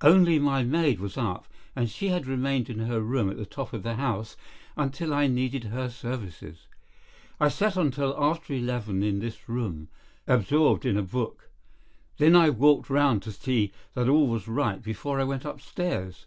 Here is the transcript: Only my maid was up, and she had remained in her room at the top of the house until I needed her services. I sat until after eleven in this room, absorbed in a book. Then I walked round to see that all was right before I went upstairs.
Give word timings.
Only 0.00 0.38
my 0.38 0.62
maid 0.62 0.98
was 0.98 1.18
up, 1.18 1.46
and 1.76 1.90
she 1.90 2.08
had 2.08 2.26
remained 2.26 2.70
in 2.70 2.78
her 2.78 3.02
room 3.02 3.28
at 3.28 3.36
the 3.36 3.44
top 3.44 3.74
of 3.74 3.82
the 3.82 3.96
house 3.96 4.34
until 4.78 5.12
I 5.12 5.26
needed 5.26 5.64
her 5.64 5.90
services. 5.90 6.68
I 7.38 7.48
sat 7.50 7.76
until 7.76 8.14
after 8.18 8.54
eleven 8.54 9.02
in 9.02 9.18
this 9.18 9.46
room, 9.46 9.88
absorbed 10.26 10.86
in 10.86 10.96
a 10.96 11.02
book. 11.02 11.50
Then 12.16 12.34
I 12.34 12.48
walked 12.48 12.88
round 12.88 13.22
to 13.24 13.30
see 13.32 13.72
that 13.92 14.08
all 14.08 14.26
was 14.26 14.48
right 14.48 14.82
before 14.82 15.20
I 15.20 15.24
went 15.24 15.44
upstairs. 15.44 16.24